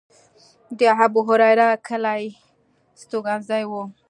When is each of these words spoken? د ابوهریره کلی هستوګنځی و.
د 0.79 0.81
ابوهریره 1.05 1.69
کلی 1.87 2.23
هستوګنځی 2.97 3.63
و. 3.69 3.71